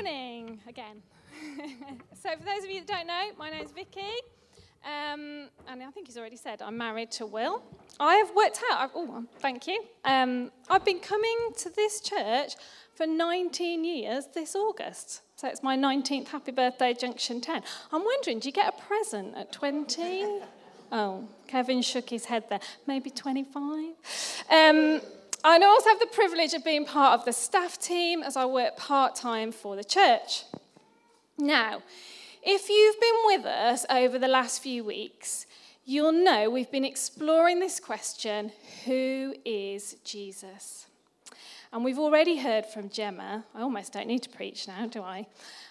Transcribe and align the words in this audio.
morning 0.00 0.60
again. 0.68 1.02
so, 2.14 2.30
for 2.36 2.44
those 2.44 2.64
of 2.64 2.70
you 2.70 2.80
that 2.80 2.86
don't 2.86 3.06
know, 3.06 3.30
my 3.38 3.50
name's 3.50 3.72
Vicky, 3.72 4.00
um, 4.84 5.48
and 5.66 5.82
I 5.82 5.90
think 5.92 6.06
he's 6.06 6.16
already 6.16 6.36
said 6.36 6.62
I'm 6.62 6.76
married 6.76 7.10
to 7.12 7.26
Will. 7.26 7.62
I 7.98 8.14
have 8.16 8.30
worked 8.36 8.60
out. 8.70 8.90
Oh, 8.94 9.24
thank 9.40 9.66
you. 9.66 9.82
Um, 10.04 10.52
I've 10.68 10.84
been 10.84 11.00
coming 11.00 11.36
to 11.58 11.70
this 11.70 12.00
church 12.00 12.54
for 12.94 13.06
19 13.06 13.84
years 13.84 14.26
this 14.34 14.54
August. 14.54 15.22
So 15.36 15.48
it's 15.48 15.62
my 15.62 15.76
19th 15.76 16.28
happy 16.28 16.52
birthday, 16.52 16.94
Junction 16.94 17.40
10. 17.40 17.62
I'm 17.92 18.04
wondering, 18.04 18.38
do 18.38 18.48
you 18.48 18.52
get 18.52 18.74
a 18.74 18.82
present 18.82 19.36
at 19.36 19.52
20? 19.52 20.40
Oh, 20.90 21.28
Kevin 21.46 21.82
shook 21.82 22.08
his 22.08 22.24
head 22.24 22.44
there. 22.48 22.60
Maybe 22.86 23.10
25? 23.10 23.92
Um, 24.50 25.02
I 25.44 25.58
also 25.58 25.90
have 25.90 26.00
the 26.00 26.06
privilege 26.06 26.54
of 26.54 26.64
being 26.64 26.84
part 26.84 27.18
of 27.18 27.24
the 27.24 27.32
staff 27.32 27.78
team 27.78 28.22
as 28.22 28.36
I 28.36 28.44
work 28.44 28.76
part 28.76 29.14
time 29.14 29.52
for 29.52 29.76
the 29.76 29.84
church. 29.84 30.44
Now, 31.38 31.82
if 32.42 32.68
you've 32.68 33.00
been 33.00 33.14
with 33.24 33.46
us 33.46 33.86
over 33.90 34.18
the 34.18 34.28
last 34.28 34.62
few 34.62 34.82
weeks, 34.82 35.46
you'll 35.84 36.12
know 36.12 36.50
we've 36.50 36.70
been 36.70 36.84
exploring 36.84 37.60
this 37.60 37.78
question 37.78 38.50
who 38.84 39.34
is 39.44 39.96
Jesus? 40.04 40.86
And 41.72 41.84
we've 41.84 41.98
already 41.98 42.38
heard 42.38 42.66
from 42.66 42.88
Gemma, 42.88 43.44
I 43.54 43.60
almost 43.60 43.92
don't 43.92 44.06
need 44.06 44.22
to 44.22 44.30
preach 44.30 44.66
now, 44.66 44.86
do 44.86 45.02
I? 45.02 45.26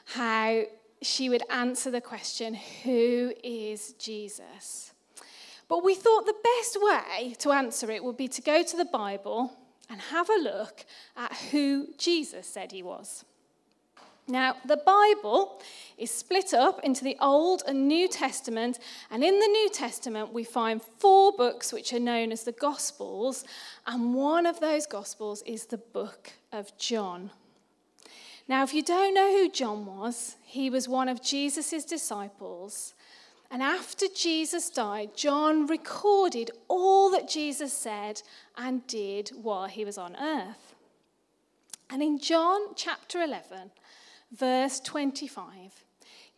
How 0.05 0.63
she 1.01 1.29
would 1.29 1.43
answer 1.49 1.91
the 1.91 2.01
question, 2.01 2.53
Who 2.83 3.33
is 3.43 3.93
Jesus? 3.93 4.93
But 5.67 5.83
we 5.83 5.95
thought 5.95 6.25
the 6.25 6.33
best 6.43 6.77
way 6.81 7.35
to 7.39 7.51
answer 7.51 7.91
it 7.91 8.03
would 8.03 8.17
be 8.17 8.27
to 8.29 8.41
go 8.41 8.63
to 8.63 8.77
the 8.77 8.85
Bible 8.85 9.57
and 9.89 9.99
have 10.01 10.29
a 10.29 10.41
look 10.41 10.85
at 11.15 11.33
who 11.51 11.87
Jesus 11.97 12.47
said 12.47 12.71
he 12.71 12.83
was. 12.83 13.25
Now, 14.29 14.57
the 14.65 14.77
Bible 14.77 15.61
is 15.97 16.11
split 16.11 16.53
up 16.53 16.81
into 16.83 17.05
the 17.05 17.15
Old 17.21 17.63
and 17.65 17.87
New 17.87 18.09
Testament, 18.09 18.77
and 19.09 19.23
in 19.23 19.39
the 19.39 19.47
New 19.47 19.69
Testament, 19.69 20.33
we 20.33 20.43
find 20.43 20.81
four 20.81 21.31
books 21.31 21.71
which 21.71 21.93
are 21.93 21.99
known 21.99 22.33
as 22.33 22.43
the 22.43 22.51
Gospels, 22.51 23.45
and 23.85 24.13
one 24.13 24.45
of 24.45 24.59
those 24.59 24.85
Gospels 24.85 25.43
is 25.45 25.67
the 25.67 25.77
book 25.77 26.33
of 26.51 26.77
John. 26.77 27.31
Now, 28.49 28.63
if 28.63 28.73
you 28.73 28.83
don't 28.83 29.13
know 29.13 29.31
who 29.31 29.49
John 29.49 29.85
was, 29.85 30.35
he 30.43 30.69
was 30.69 30.89
one 30.89 31.07
of 31.07 31.23
Jesus' 31.23 31.85
disciples. 31.85 32.93
And 33.49 33.63
after 33.63 34.07
Jesus 34.13 34.69
died, 34.69 35.15
John 35.15 35.67
recorded 35.67 36.51
all 36.67 37.09
that 37.11 37.29
Jesus 37.29 37.71
said 37.71 38.21
and 38.57 38.85
did 38.87 39.29
while 39.41 39.67
he 39.67 39.85
was 39.85 39.97
on 39.97 40.15
earth. 40.17 40.75
And 41.89 42.03
in 42.03 42.19
John 42.19 42.75
chapter 42.75 43.21
11, 43.21 43.71
verse 44.31 44.81
25, 44.81 45.85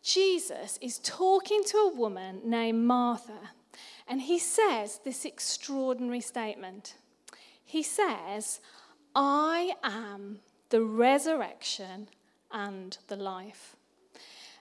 Jesus 0.04 0.78
is 0.82 1.00
talking 1.00 1.64
to 1.66 1.78
a 1.78 1.94
woman 1.94 2.42
named 2.46 2.86
Martha, 2.86 3.52
and 4.08 4.22
he 4.22 4.38
says 4.40 5.00
this 5.04 5.26
extraordinary 5.26 6.22
statement. 6.22 6.96
He 7.66 7.84
says, 7.84 8.62
I 9.16 9.74
am 9.84 10.40
the 10.70 10.82
resurrection 10.82 12.10
and 12.52 12.98
the 13.08 13.16
life. 13.16 13.76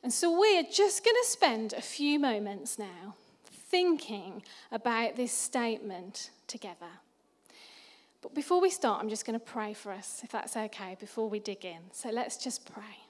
And 0.02 0.12
so 0.12 0.38
we're 0.38 0.62
just 0.62 1.04
going 1.04 1.16
to 1.22 1.28
spend 1.28 1.72
a 1.72 1.82
few 1.82 2.18
moments 2.18 2.78
now 2.78 3.16
thinking 3.50 4.42
about 4.70 5.16
this 5.16 5.32
statement 5.32 6.30
together. 6.46 6.86
But 8.22 8.34
before 8.34 8.60
we 8.60 8.70
start, 8.70 9.00
I'm 9.02 9.08
just 9.08 9.26
going 9.26 9.38
to 9.38 9.44
pray 9.44 9.74
for 9.74 9.92
us, 9.92 10.20
if 10.24 10.30
that's 10.30 10.56
okay, 10.56 10.96
before 10.98 11.28
we 11.28 11.38
dig 11.38 11.64
in. 11.64 11.78
So 11.92 12.10
let's 12.10 12.36
just 12.36 12.72
pray. 12.72 13.04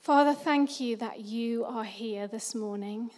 Father, 0.00 0.34
thank 0.34 0.80
you 0.80 0.96
that 0.96 1.20
you 1.20 1.64
are 1.64 1.84
here 1.84 2.26
this 2.26 2.54
morning, 2.54 3.10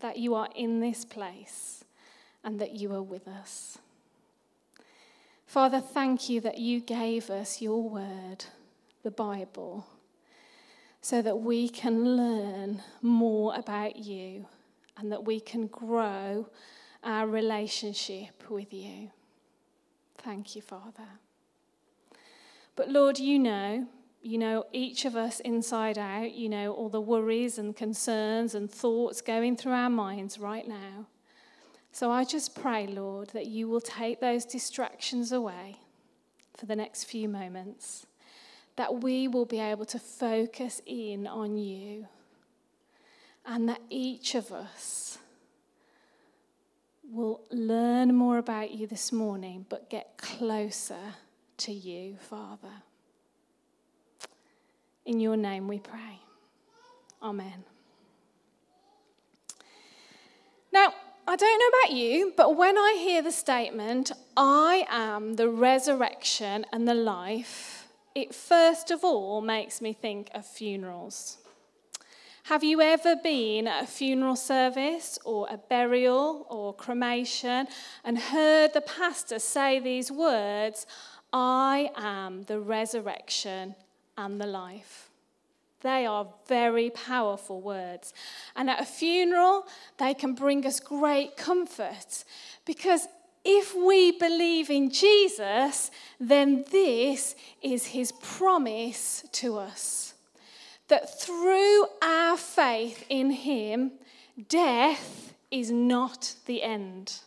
that 0.00 0.16
you 0.16 0.34
are 0.34 0.48
in 0.54 0.80
this 0.80 1.04
place, 1.04 1.84
and 2.44 2.60
that 2.60 2.74
you 2.76 2.94
are 2.94 3.02
with 3.02 3.26
us. 3.26 3.78
Father, 5.46 5.80
thank 5.80 6.28
you 6.28 6.40
that 6.40 6.58
you 6.58 6.80
gave 6.80 7.28
us 7.28 7.60
your 7.60 7.82
word, 7.82 8.44
the 9.02 9.10
Bible, 9.10 9.86
so 11.04 11.20
that 11.20 11.36
we 11.36 11.68
can 11.68 12.16
learn 12.16 12.82
more 13.02 13.54
about 13.54 13.96
you 13.96 14.46
and 14.96 15.12
that 15.12 15.22
we 15.22 15.38
can 15.38 15.66
grow 15.66 16.48
our 17.02 17.26
relationship 17.26 18.42
with 18.48 18.72
you. 18.72 19.10
Thank 20.16 20.56
you, 20.56 20.62
Father. 20.62 21.20
But 22.74 22.88
Lord, 22.88 23.18
you 23.18 23.38
know, 23.38 23.86
you 24.22 24.38
know 24.38 24.64
each 24.72 25.04
of 25.04 25.14
us 25.14 25.40
inside 25.40 25.98
out, 25.98 26.32
you 26.32 26.48
know 26.48 26.72
all 26.72 26.88
the 26.88 27.02
worries 27.02 27.58
and 27.58 27.76
concerns 27.76 28.54
and 28.54 28.70
thoughts 28.70 29.20
going 29.20 29.58
through 29.58 29.72
our 29.72 29.90
minds 29.90 30.38
right 30.38 30.66
now. 30.66 31.04
So 31.92 32.10
I 32.10 32.24
just 32.24 32.54
pray, 32.54 32.86
Lord, 32.86 33.28
that 33.34 33.44
you 33.44 33.68
will 33.68 33.82
take 33.82 34.20
those 34.20 34.46
distractions 34.46 35.32
away 35.32 35.80
for 36.56 36.64
the 36.64 36.74
next 36.74 37.04
few 37.04 37.28
moments 37.28 38.06
that 38.76 39.02
we 39.02 39.28
will 39.28 39.44
be 39.44 39.60
able 39.60 39.84
to 39.86 39.98
focus 39.98 40.82
in 40.86 41.26
on 41.26 41.56
you 41.56 42.06
and 43.46 43.68
that 43.68 43.80
each 43.90 44.34
of 44.34 44.52
us 44.52 45.18
will 47.10 47.42
learn 47.50 48.14
more 48.14 48.38
about 48.38 48.70
you 48.70 48.86
this 48.86 49.12
morning, 49.12 49.66
but 49.68 49.90
get 49.90 50.16
closer 50.16 51.14
to 51.58 51.72
you, 51.72 52.16
Father. 52.16 52.82
In 55.04 55.20
your 55.20 55.36
name 55.36 55.68
we 55.68 55.78
pray. 55.78 56.20
Amen. 57.22 57.64
Now, 60.72 60.92
I 61.26 61.36
don't 61.36 61.58
know 61.58 61.78
about 61.78 61.96
you, 61.96 62.32
but 62.36 62.56
when 62.56 62.76
I 62.76 62.96
hear 62.98 63.22
the 63.22 63.32
statement, 63.32 64.12
I 64.36 64.84
am 64.90 65.34
the 65.34 65.48
resurrection 65.48 66.66
and 66.72 66.86
the 66.86 66.94
life, 66.94 67.73
it 68.14 68.34
first 68.34 68.90
of 68.90 69.04
all 69.04 69.40
makes 69.40 69.80
me 69.80 69.92
think 69.92 70.30
of 70.34 70.46
funerals. 70.46 71.38
Have 72.44 72.62
you 72.62 72.82
ever 72.82 73.16
been 73.16 73.66
at 73.66 73.84
a 73.84 73.86
funeral 73.86 74.36
service 74.36 75.18
or 75.24 75.48
a 75.50 75.56
burial 75.56 76.46
or 76.50 76.74
cremation 76.74 77.66
and 78.04 78.18
heard 78.18 78.74
the 78.74 78.82
pastor 78.82 79.38
say 79.38 79.80
these 79.80 80.12
words, 80.12 80.86
I 81.32 81.90
am 81.96 82.42
the 82.42 82.60
resurrection 82.60 83.74
and 84.18 84.38
the 84.38 84.46
life? 84.46 85.08
They 85.80 86.04
are 86.04 86.26
very 86.46 86.90
powerful 86.90 87.62
words. 87.62 88.12
And 88.56 88.68
at 88.68 88.80
a 88.80 88.84
funeral, 88.84 89.66
they 89.98 90.12
can 90.12 90.34
bring 90.34 90.66
us 90.66 90.80
great 90.80 91.38
comfort 91.38 92.24
because 92.66 93.08
if 93.44 93.74
we 93.74 94.12
believe 94.12 94.70
in 94.70 94.90
Jesus, 94.90 95.90
then 96.18 96.64
this 96.70 97.36
is 97.62 97.86
his 97.86 98.12
promise 98.12 99.24
to 99.32 99.58
us 99.58 100.14
that 100.88 101.20
through 101.20 101.86
our 102.02 102.36
faith 102.36 103.04
in 103.08 103.30
him, 103.30 103.92
death 104.48 105.34
is 105.50 105.70
not 105.70 106.34
the 106.46 106.62
end. 106.62 107.20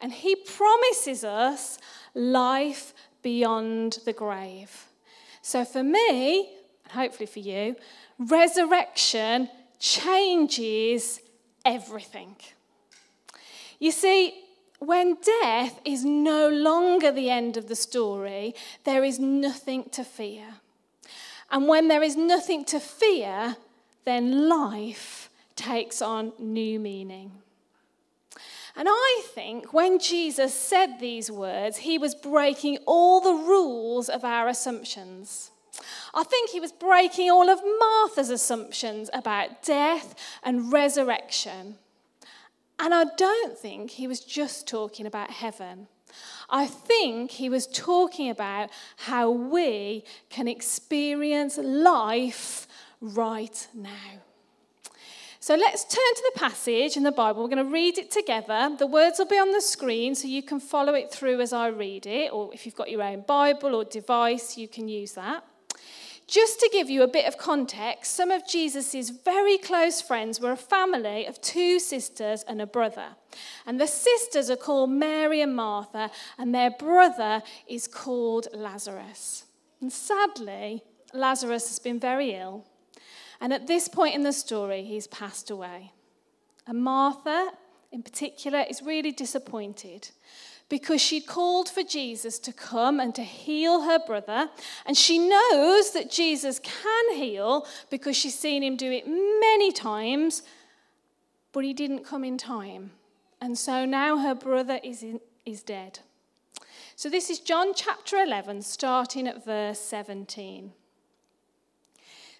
And 0.00 0.12
he 0.12 0.34
promises 0.34 1.24
us 1.24 1.78
life 2.14 2.94
beyond 3.22 3.98
the 4.04 4.12
grave. 4.12 4.86
So 5.42 5.64
for 5.64 5.82
me, 5.82 6.50
and 6.84 6.92
hopefully 6.92 7.26
for 7.26 7.40
you, 7.40 7.76
resurrection 8.18 9.48
changes 9.78 11.20
everything. 11.64 12.36
You 13.78 13.90
see, 13.90 14.34
when 14.80 15.18
death 15.42 15.80
is 15.84 16.04
no 16.04 16.48
longer 16.48 17.12
the 17.12 17.30
end 17.30 17.56
of 17.56 17.68
the 17.68 17.76
story, 17.76 18.54
there 18.84 19.04
is 19.04 19.18
nothing 19.18 19.88
to 19.90 20.02
fear. 20.02 20.54
And 21.50 21.68
when 21.68 21.88
there 21.88 22.02
is 22.02 22.16
nothing 22.16 22.64
to 22.66 22.80
fear, 22.80 23.56
then 24.04 24.48
life 24.48 25.30
takes 25.54 26.00
on 26.00 26.32
new 26.38 26.80
meaning. 26.80 27.32
And 28.74 28.88
I 28.90 29.22
think 29.34 29.74
when 29.74 29.98
Jesus 29.98 30.54
said 30.54 30.98
these 30.98 31.30
words, 31.30 31.78
he 31.78 31.98
was 31.98 32.14
breaking 32.14 32.78
all 32.86 33.20
the 33.20 33.34
rules 33.34 34.08
of 34.08 34.24
our 34.24 34.48
assumptions. 34.48 35.50
I 36.14 36.24
think 36.24 36.50
he 36.50 36.60
was 36.60 36.72
breaking 36.72 37.30
all 37.30 37.50
of 37.50 37.60
Martha's 37.78 38.30
assumptions 38.30 39.10
about 39.12 39.62
death 39.62 40.14
and 40.42 40.72
resurrection. 40.72 41.76
And 42.82 42.94
I 42.94 43.04
don't 43.16 43.58
think 43.58 43.90
he 43.90 44.06
was 44.06 44.20
just 44.20 44.66
talking 44.66 45.06
about 45.06 45.30
heaven. 45.30 45.86
I 46.48 46.66
think 46.66 47.30
he 47.30 47.50
was 47.50 47.66
talking 47.66 48.30
about 48.30 48.70
how 48.96 49.30
we 49.30 50.02
can 50.30 50.48
experience 50.48 51.58
life 51.58 52.66
right 53.00 53.68
now. 53.74 54.22
So 55.42 55.54
let's 55.54 55.84
turn 55.84 56.14
to 56.16 56.32
the 56.34 56.40
passage 56.40 56.96
in 56.96 57.02
the 57.02 57.12
Bible. 57.12 57.42
We're 57.42 57.48
going 57.48 57.64
to 57.64 57.72
read 57.72 57.98
it 57.98 58.10
together. 58.10 58.74
The 58.78 58.86
words 58.86 59.18
will 59.18 59.26
be 59.26 59.38
on 59.38 59.52
the 59.52 59.60
screen 59.60 60.14
so 60.14 60.26
you 60.26 60.42
can 60.42 60.58
follow 60.58 60.94
it 60.94 61.12
through 61.12 61.40
as 61.40 61.52
I 61.52 61.68
read 61.68 62.06
it, 62.06 62.32
or 62.32 62.52
if 62.52 62.64
you've 62.64 62.76
got 62.76 62.90
your 62.90 63.02
own 63.02 63.24
Bible 63.26 63.74
or 63.74 63.84
device, 63.84 64.56
you 64.56 64.68
can 64.68 64.88
use 64.88 65.12
that. 65.12 65.44
Just 66.30 66.60
to 66.60 66.70
give 66.72 66.88
you 66.88 67.02
a 67.02 67.08
bit 67.08 67.26
of 67.26 67.36
context, 67.36 68.14
some 68.14 68.30
of 68.30 68.46
Jesus' 68.46 69.10
very 69.10 69.58
close 69.58 70.00
friends 70.00 70.40
were 70.40 70.52
a 70.52 70.56
family 70.56 71.26
of 71.26 71.40
two 71.40 71.80
sisters 71.80 72.44
and 72.46 72.62
a 72.62 72.66
brother. 72.66 73.16
And 73.66 73.80
the 73.80 73.88
sisters 73.88 74.48
are 74.48 74.56
called 74.56 74.90
Mary 74.90 75.40
and 75.40 75.56
Martha, 75.56 76.10
and 76.38 76.54
their 76.54 76.70
brother 76.70 77.42
is 77.68 77.88
called 77.88 78.46
Lazarus. 78.54 79.44
And 79.80 79.92
sadly, 79.92 80.84
Lazarus 81.12 81.66
has 81.68 81.80
been 81.80 81.98
very 81.98 82.30
ill 82.34 82.64
and 83.40 83.52
at 83.52 83.66
this 83.66 83.88
point 83.88 84.14
in 84.14 84.22
the 84.22 84.32
story, 84.32 84.84
he's 84.84 85.06
passed 85.06 85.50
away. 85.50 85.92
And 86.66 86.82
Martha, 86.82 87.52
in 87.90 88.02
particular, 88.02 88.64
is 88.68 88.82
really 88.82 89.12
disappointed 89.12 90.10
because 90.70 91.00
she'd 91.02 91.26
called 91.26 91.68
for 91.68 91.82
Jesus 91.82 92.38
to 92.38 92.52
come 92.52 93.00
and 93.00 93.14
to 93.16 93.22
heal 93.22 93.82
her 93.82 93.98
brother. 93.98 94.48
And 94.86 94.96
she 94.96 95.18
knows 95.18 95.92
that 95.92 96.10
Jesus 96.10 96.60
can 96.60 97.14
heal 97.14 97.66
because 97.90 98.16
she's 98.16 98.38
seen 98.38 98.62
him 98.62 98.76
do 98.76 98.90
it 98.90 99.06
many 99.06 99.72
times, 99.72 100.42
but 101.52 101.64
he 101.64 101.74
didn't 101.74 102.04
come 102.04 102.24
in 102.24 102.38
time. 102.38 102.92
And 103.42 103.58
so 103.58 103.84
now 103.84 104.18
her 104.18 104.34
brother 104.34 104.78
is, 104.82 105.02
in, 105.02 105.20
is 105.44 105.62
dead. 105.62 105.98
So 106.94 107.10
this 107.10 107.30
is 107.30 107.40
John 107.40 107.72
chapter 107.74 108.18
11, 108.18 108.62
starting 108.62 109.26
at 109.26 109.44
verse 109.44 109.80
17. 109.80 110.72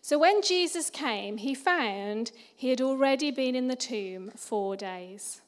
So 0.02 0.18
when 0.18 0.40
Jesus 0.40 0.88
came, 0.88 1.38
he 1.38 1.54
found 1.54 2.30
he 2.54 2.68
had 2.68 2.80
already 2.80 3.30
been 3.32 3.56
in 3.56 3.68
the 3.68 3.76
tomb 3.76 4.30
four 4.36 4.76
days. 4.76 5.40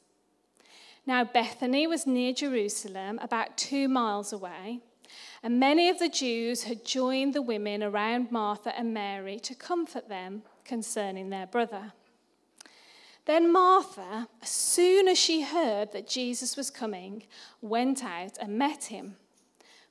Now, 1.05 1.23
Bethany 1.23 1.85
was 1.85 2.07
near 2.07 2.33
Jerusalem, 2.33 3.19
about 3.21 3.57
two 3.57 3.89
miles 3.89 4.31
away, 4.31 4.79
and 5.41 5.59
many 5.59 5.89
of 5.89 5.99
the 5.99 6.09
Jews 6.09 6.63
had 6.63 6.85
joined 6.85 7.33
the 7.33 7.41
women 7.41 7.83
around 7.83 8.31
Martha 8.31 8.77
and 8.77 8.93
Mary 8.93 9.37
to 9.39 9.53
comfort 9.53 10.07
them 10.07 10.43
concerning 10.63 11.29
their 11.29 11.45
brother. 11.45 11.91
Then 13.25 13.51
Martha, 13.51 14.27
as 14.41 14.49
soon 14.49 15.07
as 15.07 15.17
she 15.17 15.41
heard 15.41 15.91
that 15.91 16.07
Jesus 16.07 16.55
was 16.55 16.69
coming, 16.69 17.23
went 17.61 18.03
out 18.03 18.37
and 18.39 18.57
met 18.57 18.85
him. 18.85 19.15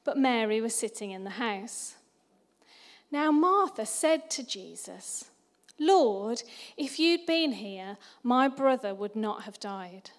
But 0.05 0.19
Mary 0.19 0.61
was 0.61 0.75
sitting 0.75 1.11
in 1.11 1.25
the 1.25 1.31
house. 1.31 1.97
Now, 3.11 3.31
Martha 3.31 3.87
said 3.87 4.31
to 4.31 4.47
Jesus, 4.47 5.31
Lord, 5.79 6.43
if 6.77 6.99
you'd 6.99 7.27
been 7.27 7.53
here, 7.53 7.99
my 8.23 8.49
brother 8.49 8.95
would 8.95 9.17
not 9.17 9.43
have 9.43 9.61
died. 9.61 10.11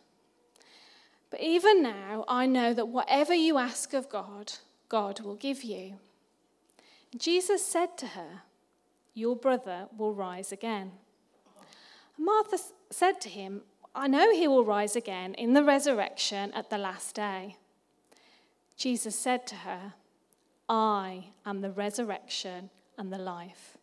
But 1.34 1.42
even 1.42 1.82
now, 1.82 2.26
I 2.28 2.46
know 2.46 2.76
that 2.76 2.90
whatever 2.90 3.34
you 3.34 3.58
ask 3.58 3.96
of 3.96 4.08
God, 4.08 4.54
God 4.88 5.20
will 5.22 5.34
give 5.34 5.64
you. 5.64 5.96
Jesus 7.18 7.66
said 7.66 7.98
to 7.98 8.06
her, 8.06 8.44
Your 9.16 9.36
brother 9.36 9.88
will 9.98 10.14
rise 10.14 10.52
again. 10.52 10.92
Martha 12.20 12.60
said 12.92 13.20
to 13.22 13.30
him, 13.30 13.64
I 13.96 14.08
know 14.08 14.32
he 14.32 14.48
will 14.48 14.64
rise 14.64 14.96
again 14.96 15.34
in 15.34 15.54
the 15.54 15.64
resurrection 15.64 16.54
at 16.54 16.70
the 16.70 16.78
last 16.78 17.16
day. 17.16 17.58
Jesus 18.78 19.18
said 19.18 19.48
to 19.48 19.56
her, 19.56 19.96
I 20.70 21.30
am 21.48 21.62
the 21.62 21.72
resurrection 21.72 22.70
and 22.96 23.12
the 23.12 23.18
life. 23.18 23.76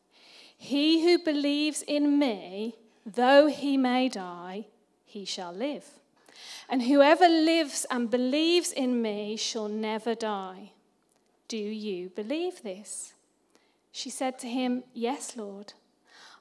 He 0.56 1.02
who 1.02 1.18
believes 1.18 1.82
in 1.82 2.16
me, 2.16 2.76
though 3.04 3.48
he 3.48 3.76
may 3.76 4.08
die, 4.08 4.66
he 5.04 5.24
shall 5.24 5.52
live. 5.52 5.99
And 6.68 6.82
whoever 6.82 7.28
lives 7.28 7.86
and 7.90 8.10
believes 8.10 8.72
in 8.72 9.02
me 9.02 9.36
shall 9.36 9.68
never 9.68 10.14
die. 10.14 10.72
Do 11.48 11.56
you 11.56 12.10
believe 12.10 12.62
this? 12.62 13.14
She 13.92 14.10
said 14.10 14.38
to 14.40 14.48
him, 14.48 14.84
Yes, 14.94 15.36
Lord. 15.36 15.72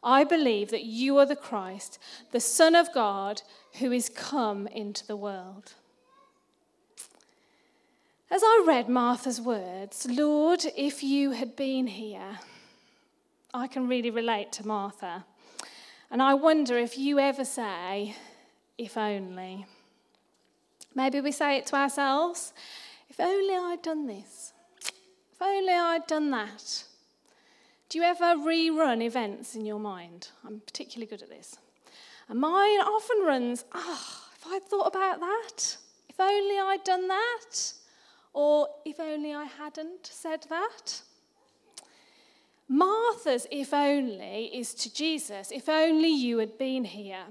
I 0.03 0.23
believe 0.23 0.69
that 0.69 0.83
you 0.83 1.17
are 1.17 1.25
the 1.25 1.35
Christ, 1.35 1.99
the 2.31 2.39
Son 2.39 2.75
of 2.75 2.93
God, 2.93 3.41
who 3.79 3.91
is 3.91 4.07
come 4.07 4.67
into 4.67 5.05
the 5.05 5.17
world. 5.17 5.73
As 8.31 8.41
I 8.43 8.63
read 8.65 8.87
Martha's 8.87 9.41
words, 9.41 10.07
Lord, 10.09 10.63
if 10.77 11.03
you 11.03 11.31
had 11.31 11.55
been 11.55 11.87
here, 11.87 12.39
I 13.53 13.67
can 13.67 13.87
really 13.87 14.11
relate 14.11 14.51
to 14.53 14.67
Martha. 14.67 15.25
And 16.11 16.21
I 16.21 16.35
wonder 16.35 16.77
if 16.77 16.97
you 16.97 17.19
ever 17.19 17.43
say, 17.43 18.15
if 18.77 18.97
only. 18.97 19.65
Maybe 20.95 21.21
we 21.21 21.31
say 21.31 21.57
it 21.57 21.65
to 21.67 21.75
ourselves, 21.75 22.53
if 23.09 23.19
only 23.19 23.55
I'd 23.55 23.81
done 23.81 24.07
this, 24.07 24.53
if 24.81 25.41
only 25.41 25.73
I'd 25.73 26.07
done 26.07 26.31
that. 26.31 26.83
Do 27.89 27.97
you 27.97 28.03
ever 28.03 28.35
rerun 28.35 29.01
events 29.03 29.55
in 29.55 29.65
your 29.65 29.79
mind? 29.79 30.29
I'm 30.45 30.59
particularly 30.59 31.09
good 31.09 31.23
at 31.23 31.29
this. 31.29 31.57
And 32.27 32.39
mine 32.39 32.79
often 32.81 33.25
runs, 33.25 33.65
ah, 33.73 33.79
oh, 33.81 34.29
if 34.35 34.47
I'd 34.47 34.63
thought 34.63 34.87
about 34.87 35.19
that, 35.19 35.77
if 36.07 36.19
only 36.19 36.59
I'd 36.59 36.83
done 36.83 37.07
that, 37.07 37.73
or 38.33 38.67
if 38.85 38.99
only 38.99 39.33
I 39.33 39.45
hadn't 39.45 40.05
said 40.05 40.45
that. 40.49 41.01
Martha's 42.67 43.47
if 43.49 43.73
only 43.73 44.51
is 44.53 44.75
to 44.75 44.93
Jesus, 44.93 45.51
if 45.51 45.67
only 45.67 46.09
you 46.09 46.37
had 46.37 46.59
been 46.59 46.85
here. 46.85 47.25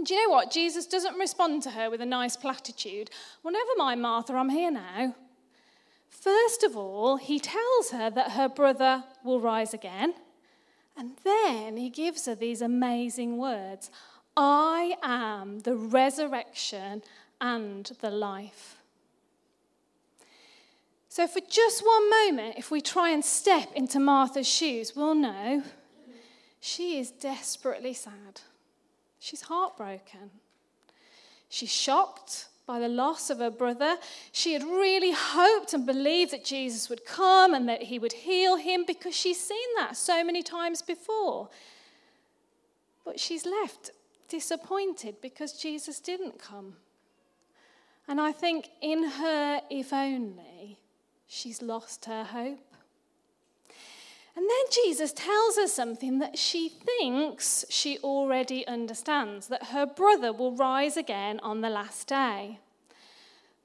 And 0.00 0.06
do 0.06 0.14
you 0.14 0.26
know 0.26 0.32
what? 0.32 0.50
Jesus 0.50 0.86
doesn't 0.86 1.18
respond 1.18 1.62
to 1.64 1.72
her 1.72 1.90
with 1.90 2.00
a 2.00 2.06
nice 2.06 2.34
platitude. 2.34 3.10
Well, 3.42 3.52
never 3.52 3.68
mind, 3.76 4.00
Martha, 4.00 4.32
I'm 4.32 4.48
here 4.48 4.70
now. 4.70 5.14
First 6.08 6.62
of 6.62 6.74
all, 6.74 7.18
he 7.18 7.38
tells 7.38 7.90
her 7.90 8.08
that 8.08 8.30
her 8.30 8.48
brother 8.48 9.04
will 9.22 9.42
rise 9.42 9.74
again. 9.74 10.14
And 10.96 11.18
then 11.22 11.76
he 11.76 11.90
gives 11.90 12.24
her 12.24 12.34
these 12.34 12.62
amazing 12.62 13.36
words 13.36 13.90
I 14.38 14.94
am 15.02 15.58
the 15.58 15.76
resurrection 15.76 17.02
and 17.38 17.84
the 18.00 18.10
life. 18.10 18.78
So, 21.10 21.26
for 21.26 21.40
just 21.46 21.84
one 21.84 22.08
moment, 22.08 22.54
if 22.56 22.70
we 22.70 22.80
try 22.80 23.10
and 23.10 23.22
step 23.22 23.70
into 23.74 24.00
Martha's 24.00 24.48
shoes, 24.48 24.96
we'll 24.96 25.14
know 25.14 25.62
she 26.58 26.98
is 26.98 27.10
desperately 27.10 27.92
sad. 27.92 28.40
She's 29.20 29.42
heartbroken. 29.42 30.30
She's 31.50 31.72
shocked 31.72 32.48
by 32.66 32.80
the 32.80 32.88
loss 32.88 33.30
of 33.30 33.38
her 33.38 33.50
brother. 33.50 33.96
She 34.32 34.54
had 34.54 34.62
really 34.62 35.12
hoped 35.12 35.74
and 35.74 35.84
believed 35.84 36.32
that 36.32 36.44
Jesus 36.44 36.88
would 36.88 37.04
come 37.04 37.52
and 37.52 37.68
that 37.68 37.82
he 37.84 37.98
would 37.98 38.12
heal 38.12 38.56
him 38.56 38.84
because 38.86 39.14
she's 39.14 39.38
seen 39.38 39.68
that 39.76 39.96
so 39.96 40.24
many 40.24 40.42
times 40.42 40.80
before. 40.80 41.50
But 43.04 43.20
she's 43.20 43.44
left 43.44 43.90
disappointed 44.28 45.16
because 45.20 45.52
Jesus 45.52 46.00
didn't 46.00 46.38
come. 46.38 46.76
And 48.08 48.20
I 48.20 48.32
think 48.32 48.68
in 48.80 49.04
her, 49.04 49.60
if 49.68 49.92
only, 49.92 50.78
she's 51.26 51.60
lost 51.60 52.06
her 52.06 52.24
hope. 52.24 52.69
And 54.40 54.48
then 54.48 54.84
Jesus 54.84 55.12
tells 55.12 55.56
her 55.56 55.66
something 55.66 56.18
that 56.20 56.38
she 56.38 56.70
thinks 56.70 57.66
she 57.68 57.98
already 57.98 58.66
understands 58.66 59.48
that 59.48 59.64
her 59.64 59.84
brother 59.84 60.32
will 60.32 60.56
rise 60.56 60.96
again 60.96 61.40
on 61.40 61.60
the 61.60 61.68
last 61.68 62.08
day. 62.08 62.58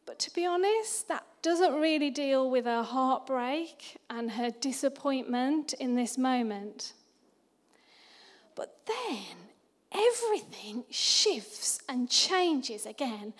But 0.06 0.20
to 0.20 0.34
be 0.34 0.46
honest, 0.46 1.08
that 1.08 1.26
doesn't 1.42 1.76
really 1.76 2.10
deal 2.10 2.52
with 2.52 2.66
her 2.66 2.84
heartbreak 2.84 4.02
and 4.10 4.32
her 4.32 4.50
disappointment 4.52 5.72
in 5.72 5.96
this 5.96 6.18
moment. 6.18 6.92
But 8.54 8.78
then 8.86 9.48
everything 9.94 10.84
shifts 10.90 11.80
and 11.88 12.10
changes 12.10 12.86
again. 12.86 13.34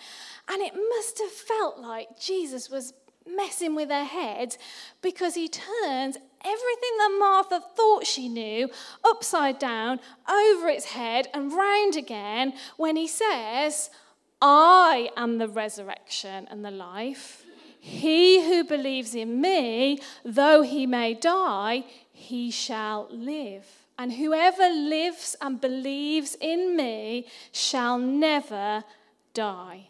And 0.48 0.62
it 0.62 0.72
must 0.74 1.18
have 1.18 1.32
felt 1.32 1.80
like 1.80 2.18
Jesus 2.18 2.70
was 2.70 2.94
messing 3.26 3.74
with 3.74 3.90
her 3.90 4.04
head 4.04 4.56
because 5.02 5.34
he 5.34 5.48
turns 5.48 6.16
everything 6.44 6.96
that 6.98 7.16
Martha 7.18 7.60
thought 7.76 8.06
she 8.06 8.28
knew 8.28 8.68
upside 9.04 9.58
down, 9.58 10.00
over 10.28 10.68
its 10.68 10.86
head, 10.86 11.28
and 11.34 11.52
round 11.52 11.96
again 11.96 12.54
when 12.76 12.96
he 12.96 13.06
says, 13.06 13.90
I 14.40 15.10
am 15.16 15.38
the 15.38 15.48
resurrection 15.48 16.46
and 16.50 16.64
the 16.64 16.70
life. 16.70 17.44
He 17.80 18.44
who 18.46 18.64
believes 18.64 19.14
in 19.14 19.40
me, 19.40 20.00
though 20.24 20.62
he 20.62 20.86
may 20.86 21.14
die, 21.14 21.84
he 22.12 22.50
shall 22.50 23.06
live. 23.10 23.64
And 23.98 24.12
whoever 24.12 24.68
lives 24.68 25.36
and 25.40 25.60
believes 25.60 26.36
in 26.40 26.76
me 26.76 27.26
shall 27.52 27.98
never 27.98 28.84
die. 29.32 29.88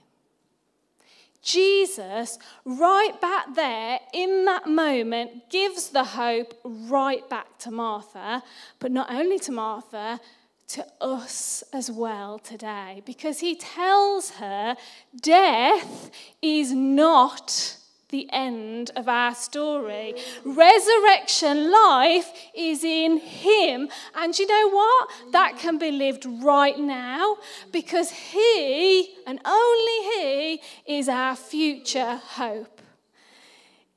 Jesus, 1.47 2.41
right 2.65 3.19
back 3.21 3.55
there 3.55 4.00
in 4.12 4.45
that 4.47 4.67
moment, 4.67 5.49
gives 5.49 5.91
the 5.91 6.03
hope 6.03 6.61
right 6.65 7.26
back 7.31 7.57
to 7.61 7.71
Martha, 7.71 8.43
but 8.81 8.91
not 8.91 9.09
only 9.11 9.38
to 9.38 9.53
Martha, 9.53 10.21
to 10.67 10.85
us 11.00 11.62
as 11.73 11.88
well 11.88 12.41
today 12.41 13.00
because 13.07 13.38
he 13.38 13.55
tells 13.55 14.31
her 14.31 14.76
death 15.23 16.11
is 16.43 16.73
not 16.73 17.76
the 18.11 18.29
end 18.33 18.91
of 18.95 19.09
our 19.09 19.35
story. 19.35 20.15
Resurrection 20.45 21.73
life 21.73 22.31
is 22.55 22.85
in 22.85 23.19
Him. 23.19 23.89
And 24.15 24.39
you 24.39 24.47
know 24.47 24.71
what? 24.71 25.09
That 25.33 25.59
can 25.59 25.79
be 25.79 25.91
lived 25.91 26.25
right 26.43 26.79
now 26.79 27.37
because 27.73 28.11
He, 28.11 29.09
and 29.27 29.41
only 29.45 30.01
He, 30.15 30.61
is 30.87 31.09
our 31.09 31.35
future 31.35 32.21
hope. 32.23 32.81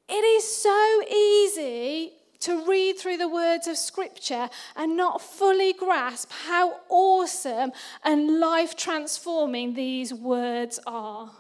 It 0.08 0.14
is 0.14 0.44
so 0.44 1.02
easy 1.08 2.14
to 2.40 2.66
read 2.68 2.98
through 2.98 3.18
the 3.18 3.28
words 3.28 3.68
of 3.68 3.78
Scripture 3.78 4.50
and 4.76 4.98
not 4.98 5.22
fully 5.22 5.74
grasp 5.74 6.32
how 6.48 6.80
awesome 6.90 7.72
and 8.04 8.40
life 8.40 8.76
transforming 8.76 9.76
these 9.76 10.12
words 10.12 10.80
are. 10.88 11.32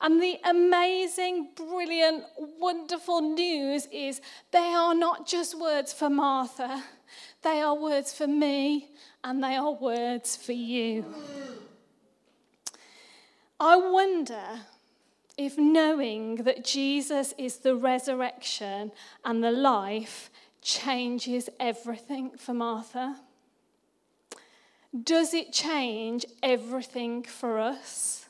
And 0.00 0.22
the 0.22 0.38
amazing, 0.44 1.48
brilliant, 1.56 2.24
wonderful 2.36 3.20
news 3.20 3.88
is 3.90 4.20
they 4.52 4.58
are 4.58 4.94
not 4.94 5.26
just 5.26 5.58
words 5.58 5.92
for 5.92 6.08
Martha, 6.08 6.84
they 7.42 7.60
are 7.60 7.74
words 7.74 8.12
for 8.12 8.28
me, 8.28 8.90
and 9.24 9.42
they 9.42 9.56
are 9.56 9.72
words 9.72 10.36
for 10.36 10.52
you. 10.52 11.04
I 13.58 13.76
wonder 13.76 14.60
if 15.36 15.58
knowing 15.58 16.36
that 16.36 16.64
Jesus 16.64 17.34
is 17.36 17.58
the 17.58 17.74
resurrection 17.74 18.92
and 19.24 19.42
the 19.42 19.50
life 19.50 20.30
changes 20.62 21.48
everything 21.58 22.30
for 22.36 22.54
Martha. 22.54 23.16
Does 25.02 25.34
it 25.34 25.52
change 25.52 26.24
everything 26.42 27.22
for 27.24 27.58
us? 27.58 28.27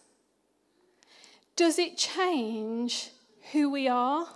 Does 1.58 1.76
it 1.76 1.96
change 1.96 3.10
who 3.50 3.68
we 3.68 3.88
are, 3.88 4.28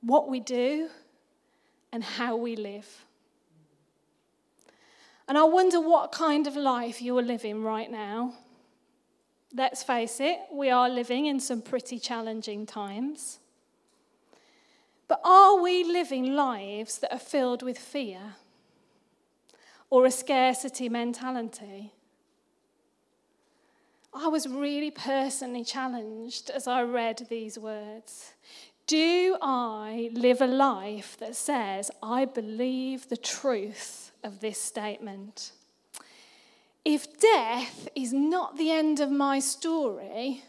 what 0.00 0.30
we 0.30 0.40
do, 0.40 0.88
and 1.92 2.02
how 2.02 2.34
we 2.34 2.56
live? 2.56 3.04
And 5.28 5.36
I 5.36 5.44
wonder 5.44 5.78
what 5.78 6.10
kind 6.10 6.46
of 6.46 6.56
life 6.56 7.02
you're 7.02 7.22
living 7.22 7.62
right 7.62 7.90
now. 7.90 8.32
Let's 9.54 9.82
face 9.82 10.18
it, 10.18 10.38
we 10.50 10.70
are 10.70 10.88
living 10.88 11.26
in 11.26 11.40
some 11.40 11.60
pretty 11.60 11.98
challenging 11.98 12.64
times. 12.64 13.38
But 15.08 15.20
are 15.22 15.60
we 15.60 15.84
living 15.84 16.34
lives 16.34 17.00
that 17.00 17.12
are 17.12 17.18
filled 17.18 17.62
with 17.62 17.78
fear 17.78 18.36
or 19.90 20.06
a 20.06 20.10
scarcity 20.10 20.88
mentality? 20.88 21.92
I 24.12 24.28
was 24.28 24.48
really 24.48 24.90
personally 24.90 25.64
challenged 25.64 26.50
as 26.50 26.66
I 26.66 26.82
read 26.82 27.26
these 27.28 27.58
words. 27.58 28.32
Do 28.86 29.36
I 29.42 30.10
live 30.14 30.40
a 30.40 30.46
life 30.46 31.16
that 31.18 31.36
says, 31.36 31.90
I 32.02 32.24
believe 32.24 33.08
the 33.08 33.18
truth 33.18 34.12
of 34.24 34.40
this 34.40 34.58
statement? 34.58 35.52
If 36.84 37.20
death 37.20 37.88
is 37.94 38.14
not 38.14 38.56
the 38.56 38.70
end 38.70 38.98
of 39.00 39.10
my 39.10 39.40
story, 39.40 40.42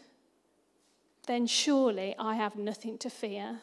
then 1.26 1.46
surely 1.46 2.14
I 2.18 2.36
have 2.36 2.56
nothing 2.56 2.96
to 2.98 3.10
fear. 3.10 3.60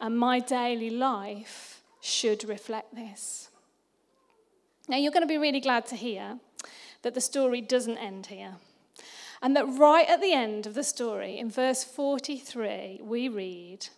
And 0.00 0.18
my 0.18 0.40
daily 0.40 0.90
life 0.90 1.82
should 2.00 2.44
reflect 2.48 2.94
this. 2.94 3.50
Now, 4.88 4.96
you're 4.96 5.12
going 5.12 5.22
to 5.22 5.28
be 5.28 5.38
really 5.38 5.60
glad 5.60 5.86
to 5.86 5.96
hear 5.96 6.38
that 7.02 7.14
the 7.14 7.20
story 7.20 7.60
doesn't 7.60 7.98
end 7.98 8.26
here. 8.26 8.56
And 9.42 9.56
that 9.56 9.66
right 9.66 10.08
at 10.08 10.20
the 10.20 10.32
end 10.32 10.66
of 10.68 10.74
the 10.74 10.84
story, 10.84 11.36
in 11.36 11.50
verse 11.50 11.82
43, 11.82 13.00
we 13.02 13.28
read, 13.28 13.88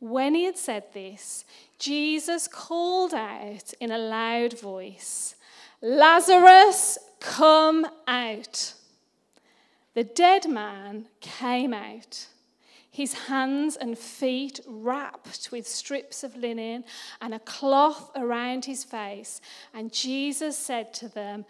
When 0.00 0.34
he 0.34 0.44
had 0.44 0.56
said 0.56 0.84
this, 0.94 1.44
Jesus 1.78 2.48
called 2.48 3.12
out 3.12 3.74
in 3.78 3.90
a 3.90 3.98
loud 3.98 4.58
voice, 4.58 5.34
Lazarus, 5.82 6.98
come 7.20 7.86
out. 8.08 8.72
The 9.92 10.04
dead 10.04 10.48
man 10.48 11.08
came 11.20 11.74
out, 11.74 12.26
his 12.90 13.12
hands 13.28 13.76
and 13.76 13.98
feet 13.98 14.60
wrapped 14.66 15.50
with 15.52 15.68
strips 15.68 16.24
of 16.24 16.36
linen 16.36 16.84
and 17.20 17.34
a 17.34 17.38
cloth 17.38 18.10
around 18.16 18.64
his 18.64 18.82
face. 18.82 19.42
And 19.74 19.92
Jesus 19.92 20.56
said 20.56 20.94
to 20.94 21.08
them, 21.08 21.44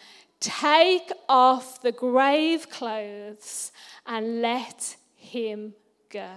Take 0.44 1.10
off 1.26 1.80
the 1.80 1.90
grave 1.90 2.68
clothes 2.68 3.72
and 4.04 4.42
let 4.42 4.94
him 5.16 5.72
go. 6.10 6.28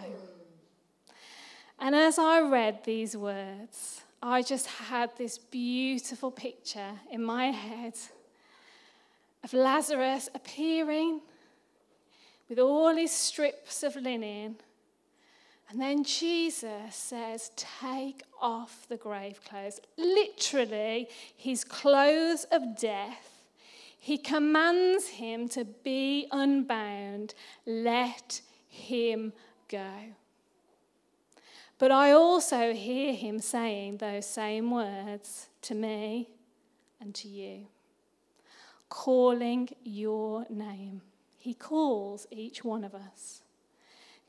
And 1.78 1.94
as 1.94 2.18
I 2.18 2.40
read 2.40 2.86
these 2.86 3.18
words, 3.18 4.04
I 4.24 4.44
just 4.44 4.68
had 4.68 5.10
this 5.18 5.38
beautiful 5.38 6.32
picture 6.32 6.94
in 7.12 7.22
my 7.22 7.48
head 7.48 7.96
of 9.44 9.52
Lazarus 9.52 10.30
appearing 10.34 11.20
with 12.48 12.60
all 12.60 12.96
his 12.96 13.12
strips 13.12 13.84
of 13.84 13.98
linen. 13.98 14.56
And 15.70 15.82
then 15.82 16.06
Jesus 16.06 16.96
says, 16.96 17.52
Take 17.58 18.24
off 18.42 18.88
the 18.88 18.96
grave 18.96 19.42
clothes. 19.44 19.82
Literally, 19.98 21.10
his 21.36 21.66
clothes 21.66 22.46
of 22.54 22.80
death 22.80 23.37
he 24.08 24.18
commands 24.18 25.06
him 25.10 25.50
to 25.50 25.66
be 25.66 26.28
unbound. 26.32 27.34
Let 27.66 28.40
him 28.70 29.34
go. 29.68 29.92
But 31.78 31.92
I 31.92 32.14
also 32.14 32.72
hear 32.72 33.14
him 33.14 33.40
saying 33.40 33.98
those 33.98 34.26
same 34.26 34.72
words 34.72 35.50
to 35.64 35.76
me 35.76 36.30
and 37.02 37.14
to 37.16 37.28
you, 37.28 37.68
calling 38.88 39.68
your 39.84 40.46
name. 40.50 41.02
He 41.38 41.54
calls 41.54 42.28
each 42.32 42.64
one 42.64 42.86
of 42.86 42.96
us, 42.96 43.42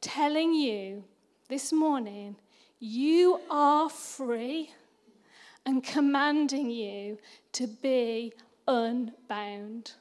telling 0.01 0.55
you 0.55 1.05
this 1.49 1.73
morning, 1.73 2.35
you 2.81 3.39
are 3.49 3.89
free, 3.89 4.73
and 5.65 5.85
commanding 5.85 6.69
you 6.69 7.19
to 7.53 7.69
be 7.69 8.33
unbound. 8.69 9.93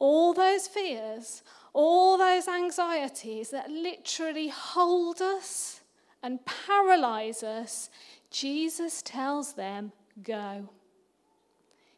All 0.00 0.32
those 0.32 0.66
fears, 0.66 1.44
all 1.72 2.18
those 2.18 2.48
anxieties 2.48 3.50
that 3.50 3.70
literally 3.70 4.48
hold 4.48 5.22
us 5.22 5.82
and 6.22 6.40
paralyze 6.44 7.44
us, 7.44 7.90
Jesus 8.30 9.02
tells 9.02 9.52
them, 9.52 9.92
Go. 10.22 10.68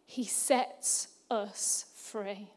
He 0.07 0.25
sets 0.25 1.09
us 1.31 1.87
free. 1.97 2.51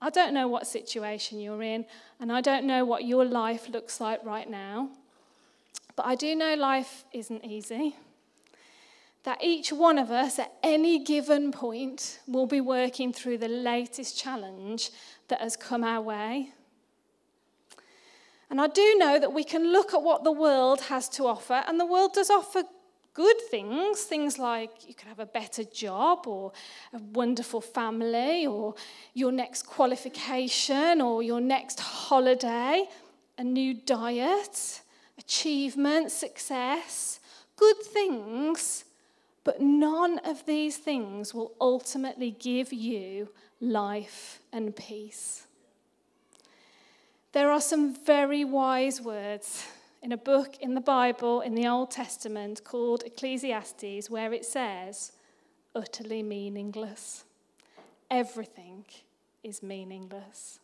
I 0.00 0.10
don't 0.10 0.34
know 0.34 0.48
what 0.48 0.66
situation 0.66 1.40
you're 1.40 1.62
in, 1.62 1.86
and 2.20 2.30
I 2.30 2.42
don't 2.42 2.66
know 2.66 2.84
what 2.84 3.04
your 3.04 3.24
life 3.24 3.68
looks 3.70 4.00
like 4.00 4.22
right 4.22 4.48
now, 4.48 4.90
but 5.96 6.04
I 6.04 6.14
do 6.14 6.36
know 6.36 6.54
life 6.54 7.04
isn't 7.12 7.44
easy 7.44 7.96
that 9.24 9.42
each 9.42 9.72
one 9.72 9.98
of 9.98 10.10
us 10.10 10.38
at 10.38 10.52
any 10.62 10.98
given 11.02 11.50
point 11.50 12.20
will 12.26 12.46
be 12.46 12.60
working 12.60 13.12
through 13.12 13.38
the 13.38 13.48
latest 13.48 14.18
challenge 14.18 14.90
that 15.28 15.40
has 15.40 15.56
come 15.56 15.82
our 15.82 16.02
way. 16.02 16.50
And 18.50 18.60
I 18.60 18.66
do 18.68 18.96
know 18.98 19.18
that 19.18 19.32
we 19.32 19.42
can 19.42 19.72
look 19.72 19.94
at 19.94 20.02
what 20.02 20.24
the 20.24 20.32
world 20.32 20.82
has 20.82 21.08
to 21.10 21.26
offer, 21.26 21.64
and 21.66 21.80
the 21.80 21.86
world 21.86 22.12
does 22.12 22.30
offer 22.30 22.62
good 23.14 23.40
things, 23.50 24.02
things 24.02 24.38
like 24.38 24.86
you 24.86 24.94
could 24.94 25.08
have 25.08 25.20
a 25.20 25.26
better 25.26 25.64
job 25.64 26.26
or 26.26 26.52
a 26.92 26.98
wonderful 26.98 27.60
family 27.60 28.46
or 28.46 28.74
your 29.14 29.32
next 29.32 29.62
qualification 29.62 31.00
or 31.00 31.22
your 31.22 31.40
next 31.40 31.80
holiday, 31.80 32.84
a 33.38 33.44
new 33.44 33.72
diet, 33.72 34.82
achievement, 35.16 36.10
success, 36.10 37.20
good 37.56 37.76
things 37.78 38.84
but 39.44 39.60
none 39.60 40.18
of 40.20 40.46
these 40.46 40.78
things 40.78 41.34
will 41.34 41.52
ultimately 41.60 42.30
give 42.30 42.72
you 42.72 43.28
life 43.60 44.40
and 44.52 44.74
peace. 44.74 45.46
There 47.32 47.50
are 47.50 47.60
some 47.60 47.94
very 47.94 48.44
wise 48.44 49.00
words 49.00 49.66
in 50.02 50.12
a 50.12 50.16
book 50.16 50.56
in 50.60 50.74
the 50.74 50.80
Bible 50.80 51.40
in 51.40 51.54
the 51.54 51.66
Old 51.66 51.90
Testament 51.90 52.62
called 52.64 53.02
Ecclesiastes 53.04 54.08
where 54.08 54.32
it 54.32 54.44
says, 54.44 55.12
utterly 55.74 56.22
meaningless. 56.22 57.24
Everything 58.10 58.84
is 59.42 59.62
meaningless. 59.62 60.60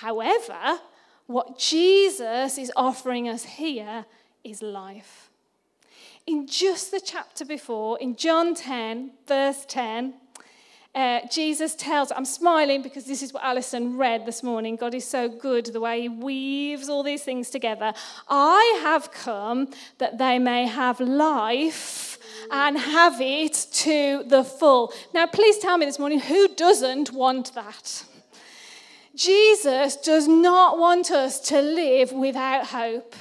However, 0.00 0.80
what 1.26 1.58
Jesus 1.58 2.58
is 2.58 2.72
offering 2.74 3.28
us 3.28 3.44
here 3.44 4.06
is 4.42 4.62
life. 4.62 5.30
In 6.28 6.46
just 6.46 6.90
the 6.90 7.00
chapter 7.00 7.42
before, 7.42 7.98
in 8.00 8.14
John 8.14 8.54
10, 8.54 9.12
verse 9.26 9.64
10, 9.64 10.12
uh, 10.94 11.20
Jesus 11.32 11.74
tells, 11.74 12.12
I'm 12.12 12.26
smiling 12.26 12.82
because 12.82 13.06
this 13.06 13.22
is 13.22 13.32
what 13.32 13.44
Alison 13.44 13.96
read 13.96 14.26
this 14.26 14.42
morning. 14.42 14.76
God 14.76 14.94
is 14.94 15.06
so 15.06 15.30
good, 15.30 15.64
the 15.64 15.80
way 15.80 16.02
He 16.02 16.10
weaves 16.10 16.90
all 16.90 17.02
these 17.02 17.22
things 17.22 17.48
together. 17.48 17.94
I 18.28 18.78
have 18.82 19.10
come 19.10 19.70
that 19.96 20.18
they 20.18 20.38
may 20.38 20.66
have 20.66 21.00
life 21.00 22.18
and 22.50 22.76
have 22.76 23.22
it 23.22 23.66
to 23.72 24.22
the 24.26 24.44
full. 24.44 24.92
Now, 25.14 25.26
please 25.28 25.56
tell 25.56 25.78
me 25.78 25.86
this 25.86 25.98
morning 25.98 26.20
who 26.20 26.48
doesn't 26.48 27.10
want 27.10 27.54
that? 27.54 28.04
Jesus 29.14 29.96
does 29.96 30.28
not 30.28 30.78
want 30.78 31.10
us 31.10 31.40
to 31.48 31.62
live 31.62 32.12
without 32.12 32.66
hope. 32.66 33.14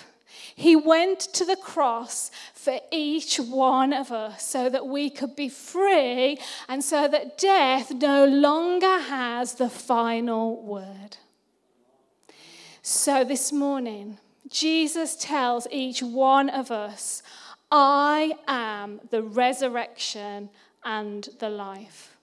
He 0.60 0.76
went 0.76 1.20
to 1.34 1.46
the 1.46 1.56
cross 1.56 2.32
for 2.56 2.80
each 2.90 3.38
one 3.38 3.94
of 3.94 4.12
us 4.12 4.44
so 4.44 4.70
that 4.70 4.88
we 4.88 5.12
could 5.12 5.36
be 5.36 5.50
free 5.50 6.40
and 6.68 6.84
so 6.84 7.08
that 7.08 7.38
death 7.38 7.92
no 7.92 8.26
longer 8.26 8.98
has 9.02 9.54
the 9.54 9.70
final 9.70 10.60
word. 10.64 11.18
So 12.82 13.24
this 13.24 13.54
morning, 13.54 14.18
Jesus 14.50 15.16
tells 15.16 15.68
each 15.70 16.02
one 16.02 16.50
of 16.50 16.72
us, 16.72 17.22
I 17.72 18.34
am 18.48 19.00
the 19.12 19.22
resurrection 19.22 20.50
and 20.84 21.30
the 21.38 21.50
life. 21.50 22.18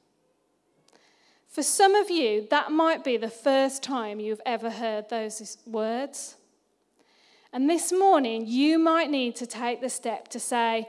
For 1.47 1.63
some 1.63 1.95
of 1.95 2.11
you, 2.11 2.49
that 2.51 2.73
might 2.73 3.05
be 3.05 3.17
the 3.17 3.31
first 3.31 3.85
time 3.85 4.19
you've 4.19 4.43
ever 4.45 4.71
heard 4.71 5.09
those 5.09 5.57
words. 5.65 6.35
And 7.55 7.71
this 7.71 7.93
morning, 7.93 8.47
you 8.49 8.81
might 8.81 9.11
need 9.11 9.37
to 9.37 9.47
take 9.47 9.81
the 9.81 9.89
step 9.89 10.27
to 10.29 10.41
say, 10.41 10.89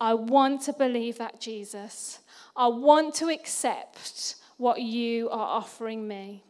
I 0.00 0.14
want 0.14 0.62
to 0.62 0.72
believe 0.72 1.18
that, 1.18 1.38
Jesus. 1.38 2.20
I 2.56 2.68
want 2.68 3.14
to 3.16 3.28
accept 3.28 4.36
what 4.56 4.80
you 4.80 5.28
are 5.28 5.58
offering 5.60 6.08
me. 6.08 6.42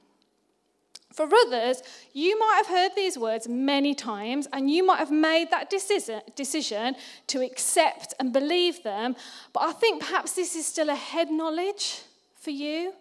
For 1.13 1.29
others, 1.47 1.83
you 2.13 2.39
might 2.39 2.55
have 2.59 2.69
heard 2.69 2.93
these 2.95 3.19
words 3.19 3.49
many 3.49 3.97
times 3.97 4.47
and 4.53 4.71
you 4.71 4.87
might 4.87 5.01
have 5.01 5.11
made 5.11 5.51
that 5.51 5.69
decision 5.69 6.95
to 7.27 7.43
accept 7.43 8.15
and 8.21 8.33
believe 8.33 8.85
them, 8.85 9.17
but 9.53 9.65
I 9.65 9.73
think 9.73 10.05
perhaps 10.05 10.35
this 10.35 10.55
is 10.55 10.67
still 10.67 10.89
a 10.89 10.95
head 10.95 11.33
knowledge 11.33 12.03
for 12.37 12.51
you. 12.51 12.93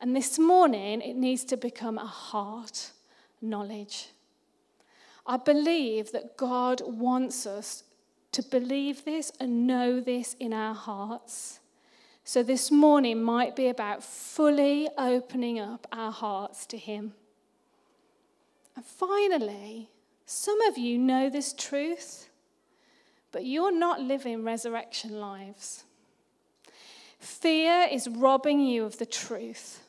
And 0.00 0.16
this 0.16 0.38
morning, 0.38 1.02
it 1.02 1.16
needs 1.16 1.44
to 1.44 1.58
become 1.58 1.98
a 1.98 2.06
heart 2.06 2.92
knowledge. 3.42 4.08
I 5.28 5.36
believe 5.36 6.12
that 6.12 6.38
God 6.38 6.80
wants 6.86 7.46
us 7.46 7.84
to 8.32 8.42
believe 8.42 9.04
this 9.04 9.30
and 9.38 9.66
know 9.66 10.00
this 10.00 10.34
in 10.40 10.54
our 10.54 10.74
hearts. 10.74 11.60
So 12.24 12.42
this 12.42 12.70
morning 12.70 13.22
might 13.22 13.54
be 13.54 13.68
about 13.68 14.02
fully 14.02 14.88
opening 14.96 15.60
up 15.60 15.86
our 15.92 16.10
hearts 16.10 16.64
to 16.66 16.78
Him. 16.78 17.12
And 18.74 18.84
finally, 18.84 19.90
some 20.24 20.62
of 20.62 20.78
you 20.78 20.96
know 20.96 21.28
this 21.28 21.52
truth, 21.52 22.30
but 23.30 23.44
you're 23.44 23.76
not 23.76 24.00
living 24.00 24.44
resurrection 24.44 25.20
lives. 25.20 25.84
Fear 27.18 27.88
is 27.90 28.08
robbing 28.08 28.60
you 28.60 28.84
of 28.84 28.96
the 28.96 29.06
truth. 29.06 29.82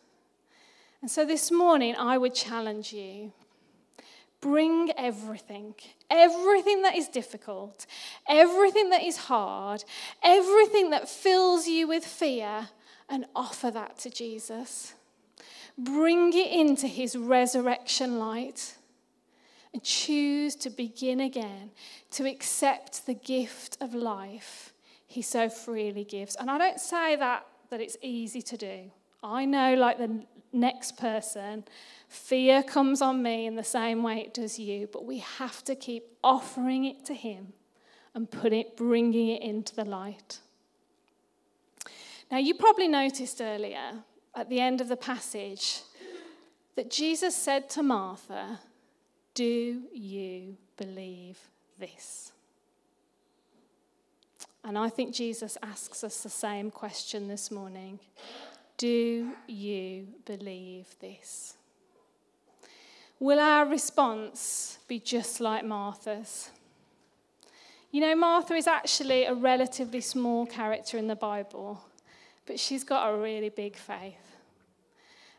And 1.01 1.09
so 1.09 1.25
this 1.25 1.49
morning, 1.49 1.95
I 1.95 2.17
would 2.17 2.35
challenge 2.35 2.91
you 2.91 3.31
Bring 4.41 4.91
everything, 4.97 5.75
everything 6.09 6.81
that 6.83 6.95
is 6.95 7.09
difficult, 7.09 7.85
everything 8.27 8.89
that 8.91 9.03
is 9.03 9.17
hard, 9.17 9.83
everything 10.23 10.91
that 10.91 11.09
fills 11.09 11.67
you 11.67 11.87
with 11.87 12.05
fear, 12.05 12.69
and 13.09 13.25
offer 13.35 13.69
that 13.71 13.97
to 13.99 14.09
Jesus. 14.09 14.93
Bring 15.77 16.31
it 16.33 16.51
into 16.51 16.87
his 16.87 17.15
resurrection 17.15 18.19
light 18.19 18.75
and 19.73 19.83
choose 19.83 20.55
to 20.55 20.69
begin 20.69 21.19
again, 21.19 21.71
to 22.11 22.27
accept 22.27 23.05
the 23.05 23.13
gift 23.13 23.77
of 23.81 23.93
life 23.93 24.73
he 25.05 25.21
so 25.21 25.49
freely 25.49 26.03
gives. 26.03 26.35
And 26.35 26.49
I 26.49 26.57
don't 26.57 26.79
say 26.79 27.15
that 27.15 27.45
that 27.69 27.81
it's 27.81 27.97
easy 28.01 28.41
to 28.41 28.57
do. 28.57 28.91
I 29.21 29.45
know, 29.45 29.75
like 29.75 29.97
the 29.97 30.25
next 30.53 30.97
person, 30.97 31.65
Fear 32.09 32.63
comes 32.63 33.03
on 33.03 33.21
me 33.21 33.45
in 33.45 33.55
the 33.55 33.63
same 33.63 34.01
way 34.01 34.19
it 34.19 34.33
does 34.33 34.57
you, 34.57 34.89
but 34.91 35.05
we 35.05 35.19
have 35.19 35.63
to 35.65 35.75
keep 35.75 36.05
offering 36.23 36.85
it 36.85 37.05
to 37.05 37.13
Him 37.13 37.53
and 38.15 38.29
put 38.29 38.51
it, 38.51 38.75
bringing 38.75 39.29
it 39.29 39.43
into 39.43 39.75
the 39.75 39.85
light. 39.85 40.39
Now, 42.31 42.39
you 42.39 42.55
probably 42.55 42.87
noticed 42.87 43.41
earlier 43.41 44.03
at 44.35 44.49
the 44.49 44.59
end 44.59 44.81
of 44.81 44.87
the 44.87 44.97
passage 44.97 45.81
that 46.75 46.89
Jesus 46.89 47.35
said 47.35 47.69
to 47.71 47.83
Martha, 47.83 48.59
Do 49.35 49.83
you 49.93 50.57
believe 50.75 51.37
this? 51.77 52.31
And 54.63 54.79
I 54.79 54.89
think 54.89 55.13
Jesus 55.13 55.59
asks 55.61 56.03
us 56.03 56.23
the 56.23 56.29
same 56.29 56.71
question 56.71 57.27
this 57.27 57.51
morning 57.51 57.99
Do 58.79 59.33
you 59.45 60.07
believe 60.23 60.87
this? 61.01 61.57
Will 63.19 63.37
our 63.37 63.65
response 63.65 64.79
be 64.87 65.01
just 65.01 65.41
like 65.41 65.65
Martha's? 65.65 66.49
You 67.91 67.99
know, 67.99 68.15
Martha 68.15 68.53
is 68.53 68.67
actually 68.67 69.25
a 69.25 69.33
relatively 69.33 69.99
small 69.99 70.45
character 70.45 70.97
in 70.97 71.07
the 71.07 71.17
Bible, 71.17 71.83
but 72.45 72.57
she's 72.57 72.85
got 72.85 73.09
a 73.09 73.17
really 73.17 73.49
big 73.49 73.75
faith. 73.75 74.37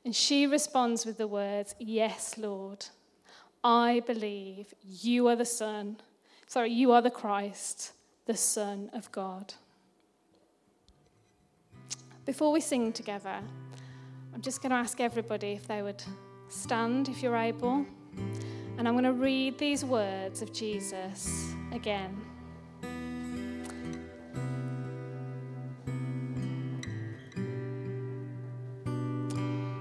And 0.04 0.14
she 0.14 0.46
responds 0.46 1.06
with 1.06 1.16
the 1.16 1.26
words, 1.26 1.74
Yes, 1.78 2.36
Lord, 2.36 2.84
I 3.64 4.02
believe 4.06 4.74
you 4.82 5.28
are 5.28 5.36
the 5.36 5.46
Son, 5.46 5.96
sorry, 6.46 6.72
you 6.72 6.92
are 6.92 7.00
the 7.00 7.10
Christ, 7.10 7.92
the 8.26 8.36
Son 8.36 8.90
of 8.92 9.10
God. 9.10 9.54
Before 12.30 12.52
we 12.52 12.60
sing 12.60 12.92
together, 12.92 13.40
I'm 14.32 14.40
just 14.40 14.62
going 14.62 14.70
to 14.70 14.76
ask 14.76 15.00
everybody 15.00 15.48
if 15.48 15.66
they 15.66 15.82
would 15.82 16.00
Stand 16.48 17.08
if 17.08 17.24
you're 17.24 17.34
able. 17.34 17.84
And 18.78 18.86
I'm 18.86 18.94
going 18.94 19.02
to 19.02 19.12
read 19.12 19.58
these 19.58 19.84
words 19.84 20.40
of 20.40 20.52
Jesus 20.52 21.52
again. 21.72 22.16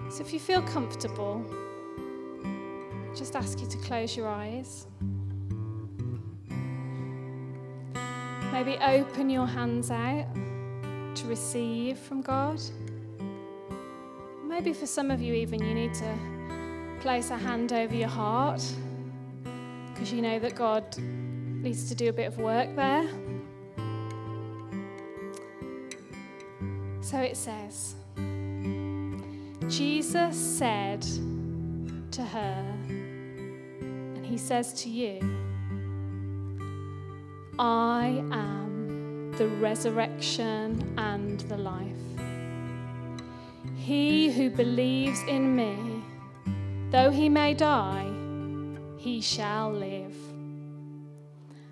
So 0.10 0.24
if 0.24 0.34
you 0.34 0.40
feel 0.40 0.64
comfortable, 0.64 1.46
just 3.16 3.36
ask 3.36 3.60
you 3.62 3.68
to 3.68 3.78
close 3.78 4.18
your 4.18 4.28
eyes. 4.28 4.88
Maybe 8.52 8.76
open 8.82 9.30
your 9.30 9.46
hands 9.46 9.92
out 9.92 10.26
receive 11.30 11.98
from 12.00 12.22
God. 12.22 12.60
Maybe 14.44 14.74
for 14.74 14.88
some 14.88 15.12
of 15.12 15.22
you, 15.22 15.34
even, 15.36 15.64
you 15.64 15.76
need 15.76 15.94
to 15.94 16.18
place 17.02 17.30
a 17.30 17.38
hand 17.38 17.72
over 17.72 17.96
your 17.96 18.10
heart 18.10 18.62
because 19.94 20.12
you 20.12 20.22
know 20.22 20.40
that 20.40 20.56
God 20.56 20.98
needs 20.98 21.88
to 21.90 21.96
do 21.96 22.10
a 22.10 22.14
bit 22.14 22.28
of 22.28 22.38
work 22.40 22.76
there. 22.76 23.08
So 27.02 27.20
it 27.20 27.38
says, 27.38 27.96
Jesus 29.68 30.36
said 30.36 31.06
to 32.12 32.24
her, 32.24 32.66
and 32.88 34.26
he 34.26 34.38
says 34.38 34.74
to 34.84 34.90
you, 34.90 35.20
I 37.60 38.24
am 38.32 38.69
the 39.40 39.48
resurrection 39.48 40.94
and 40.98 41.40
the 41.48 41.58
life. 41.58 42.04
He 43.78 44.30
who 44.30 44.50
believes 44.50 45.22
in 45.30 45.56
me, 45.56 46.04
Though 46.92 47.10
he 47.10 47.30
may 47.30 47.54
die, 47.54 48.12
he 48.98 49.22
shall 49.22 49.72
live. 49.72 50.18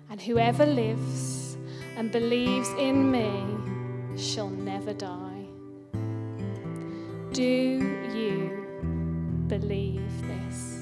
And 0.08 0.18
whoever 0.18 0.64
lives 0.64 1.58
and 1.96 2.10
believes 2.10 2.70
in 2.78 3.10
me 3.10 4.16
shall 4.16 4.48
never 4.48 4.94
die. 4.94 5.44
Do 7.32 7.42
you 8.14 9.44
believe 9.48 10.22
this? 10.22 10.77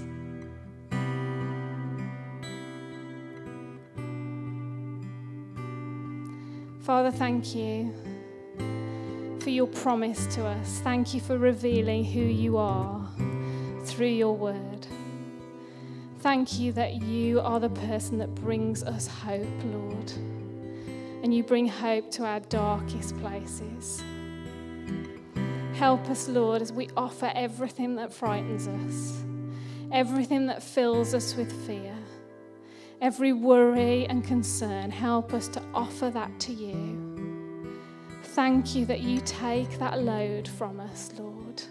Father, 6.86 7.10
thank 7.10 7.52
you 7.52 7.92
for 9.40 9.50
your 9.50 9.66
promise 9.66 10.32
to 10.36 10.46
us. 10.46 10.78
Thank 10.84 11.14
you 11.14 11.20
for 11.20 11.36
revealing 11.36 12.04
who 12.04 12.20
you 12.20 12.58
are 12.58 13.04
through 13.82 14.06
your 14.06 14.36
word. 14.36 14.86
Thank 16.20 16.60
you 16.60 16.70
that 16.74 17.02
you 17.02 17.40
are 17.40 17.58
the 17.58 17.70
person 17.70 18.18
that 18.18 18.32
brings 18.36 18.84
us 18.84 19.08
hope, 19.08 19.48
Lord. 19.64 20.12
and 21.24 21.34
you 21.34 21.42
bring 21.42 21.66
hope 21.66 22.08
to 22.12 22.24
our 22.24 22.38
darkest 22.38 23.18
places. 23.18 24.00
Help 25.74 26.08
us, 26.08 26.28
Lord, 26.28 26.62
as 26.62 26.72
we 26.72 26.88
offer 26.96 27.32
everything 27.34 27.96
that 27.96 28.12
frightens 28.12 28.68
us, 28.68 29.24
everything 29.90 30.46
that 30.46 30.62
fills 30.62 31.14
us 31.14 31.34
with 31.34 31.50
fear, 31.66 31.96
every 33.00 33.32
worry 33.32 34.06
and 34.06 34.24
concern. 34.24 34.90
Help 34.90 35.34
us 35.34 35.48
to 35.48 35.62
offer 35.74 36.10
that 36.10 36.38
to 36.40 36.52
you. 36.52 37.78
Thank 38.22 38.74
you 38.74 38.84
that 38.86 39.00
you 39.00 39.20
take 39.22 39.78
that 39.78 40.02
load 40.02 40.46
from 40.46 40.80
us, 40.80 41.12
Lord, 41.18 41.62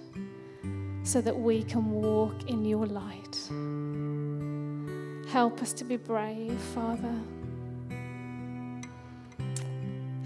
so 1.04 1.22
that 1.22 1.38
we 1.38 1.64
can 1.64 1.92
walk 1.92 2.50
in 2.50 2.66
your 2.66 2.86
light. 2.86 3.50
Help 5.32 5.62
us 5.62 5.74
to 5.74 5.84
be 5.84 5.98
brave, 5.98 6.58
Father. 6.74 7.20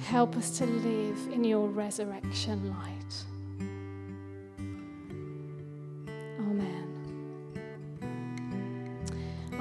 Help 0.06 0.36
us 0.38 0.58
to 0.58 0.66
live 0.66 1.28
in 1.32 1.44
your 1.44 1.68
resurrection 1.68 2.70
light. 2.70 3.29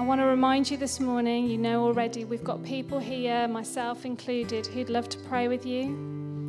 Want 0.09 0.23
to 0.23 0.27
remind 0.27 0.71
you 0.71 0.79
this 0.79 1.01
morning, 1.01 1.47
you 1.51 1.59
know 1.59 1.85
already, 1.85 2.25
we've 2.25 2.43
got 2.43 2.65
people 2.65 2.99
here, 2.99 3.47
myself 3.47 4.07
included, 4.07 4.67
who'd 4.67 4.89
love 4.89 5.07
to 5.07 5.19
pray 5.19 5.49
with 5.49 5.67
you. 5.67 6.49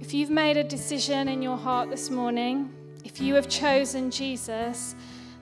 If 0.00 0.14
you've 0.14 0.30
made 0.30 0.56
a 0.56 0.64
decision 0.64 1.28
in 1.28 1.42
your 1.42 1.58
heart 1.58 1.90
this 1.90 2.08
morning, 2.08 2.72
if 3.04 3.20
you 3.20 3.34
have 3.34 3.50
chosen 3.50 4.10
Jesus, 4.10 4.94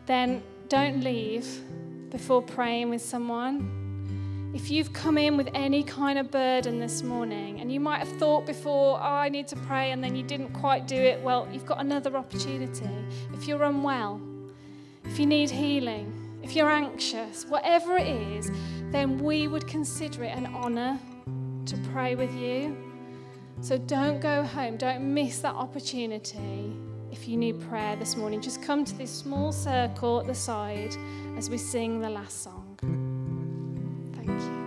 then 0.07 0.43
don't 0.69 1.05
leave 1.05 1.47
before 2.11 2.43
praying 2.43 2.90
with 2.90 3.01
someone. 3.01 4.51
If 4.53 4.69
you've 4.69 4.93
come 4.93 5.17
in 5.17 5.37
with 5.37 5.49
any 5.55 5.85
kind 5.85 6.19
of 6.19 6.33
burden 6.33 6.81
this 6.81 7.05
morning 7.05 7.61
and 7.61 7.71
you 7.71 7.79
might 7.79 7.99
have 7.99 8.19
thought 8.19 8.47
before, 8.47 8.99
oh, 8.99 9.01
I 9.01 9.29
need 9.29 9.47
to 9.47 9.57
pray, 9.57 9.93
and 9.93 10.03
then 10.03 10.17
you 10.17 10.25
didn't 10.25 10.53
quite 10.55 10.88
do 10.88 10.97
it, 10.97 11.23
well, 11.23 11.47
you've 11.53 11.67
got 11.67 11.79
another 11.79 12.17
opportunity. 12.17 12.90
If 13.33 13.47
you're 13.47 13.62
unwell, 13.62 14.21
if 15.05 15.21
you 15.21 15.27
need 15.27 15.51
healing, 15.51 16.24
if 16.44 16.54
you're 16.54 16.70
anxious, 16.70 17.46
whatever 17.46 17.96
it 17.96 18.07
is, 18.07 18.50
then 18.92 19.18
we 19.18 19.48
would 19.48 19.66
consider 19.66 20.24
it 20.24 20.37
an 20.37 20.46
honor 20.46 20.98
to 21.64 21.76
pray 21.90 22.14
with 22.14 22.35
you. 22.35 22.76
So 23.62 23.78
don't 23.78 24.20
go 24.20 24.42
home, 24.42 24.76
don't 24.76 25.14
miss 25.14 25.38
that 25.38 25.54
opportunity 25.54 26.76
if 27.11 27.26
you 27.26 27.38
need 27.38 27.61
prayer 27.62 27.96
this 27.96 28.16
morning, 28.16 28.42
just 28.42 28.61
come 28.61 28.85
to 28.85 28.94
this 28.98 29.11
small 29.11 29.52
circle 29.52 30.20
at 30.20 30.26
the 30.26 30.35
side 30.35 30.94
as 31.38 31.48
we 31.48 31.57
sing 31.57 32.00
the 32.00 32.11
last 32.11 32.42
song. 32.42 32.76
Thank 34.16 34.28
you. 34.28 34.63